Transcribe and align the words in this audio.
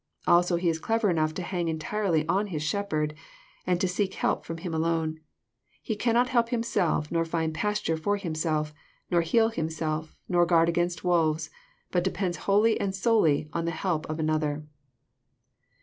Also 0.25 0.55
he 0.55 0.67
is 0.67 0.79
clever 0.79 1.11
enough 1.11 1.31
to 1.35 1.43
hang 1.43 1.67
entirely 1.67 2.27
on 2.27 2.47
his 2.47 2.63
shepherd, 2.63 3.13
and 3.67 3.79
to 3.79 3.87
seek 3.87 4.15
help 4.15 4.43
from 4.43 4.57
him 4.57 4.73
alone. 4.73 5.19
He 5.79 5.95
cannot 5.95 6.29
help 6.29 6.49
himself, 6.49 7.11
nor 7.11 7.23
find 7.23 7.53
pasture 7.53 7.95
for 7.97 8.17
himself, 8.17 8.73
nor 9.11 9.21
heal 9.21 9.49
himself, 9.49 10.17
nor 10.27 10.47
guard 10.47 10.69
against 10.69 11.03
wolves, 11.03 11.51
but 11.91 12.03
depends 12.03 12.39
whoUy 12.47 12.77
and 12.79 12.95
solely 12.95 13.47
on 13.53 13.65
the 13.65 13.69
help 13.69 14.09
of 14.09 14.17
another." 14.19 14.65